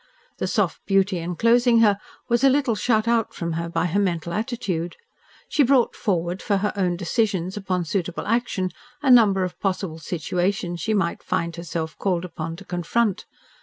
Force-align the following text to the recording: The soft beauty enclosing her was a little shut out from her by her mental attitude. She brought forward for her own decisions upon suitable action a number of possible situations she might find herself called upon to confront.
The 0.39 0.47
soft 0.47 0.83
beauty 0.87 1.19
enclosing 1.19 1.81
her 1.81 1.99
was 2.27 2.43
a 2.43 2.49
little 2.49 2.73
shut 2.73 3.07
out 3.07 3.35
from 3.35 3.53
her 3.53 3.69
by 3.69 3.85
her 3.85 3.99
mental 3.99 4.33
attitude. 4.33 4.95
She 5.47 5.61
brought 5.61 5.95
forward 5.95 6.41
for 6.41 6.57
her 6.57 6.73
own 6.75 6.95
decisions 6.97 7.55
upon 7.55 7.85
suitable 7.85 8.25
action 8.25 8.71
a 9.03 9.11
number 9.11 9.43
of 9.43 9.59
possible 9.59 9.99
situations 9.99 10.81
she 10.81 10.95
might 10.95 11.21
find 11.21 11.55
herself 11.55 11.95
called 11.99 12.25
upon 12.25 12.55
to 12.55 12.65
confront. 12.65 13.27